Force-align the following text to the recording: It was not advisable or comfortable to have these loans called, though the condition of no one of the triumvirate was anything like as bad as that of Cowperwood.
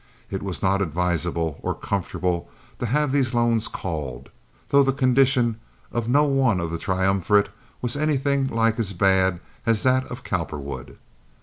It 0.31 0.41
was 0.41 0.63
not 0.63 0.81
advisable 0.81 1.59
or 1.61 1.75
comfortable 1.75 2.49
to 2.79 2.87
have 2.87 3.11
these 3.11 3.35
loans 3.35 3.67
called, 3.67 4.29
though 4.69 4.81
the 4.81 4.91
condition 4.93 5.59
of 5.91 6.09
no 6.09 6.23
one 6.23 6.59
of 6.59 6.71
the 6.71 6.79
triumvirate 6.79 7.49
was 7.83 7.95
anything 7.95 8.47
like 8.47 8.79
as 8.79 8.93
bad 8.93 9.39
as 9.63 9.83
that 9.83 10.05
of 10.07 10.23
Cowperwood. 10.23 10.97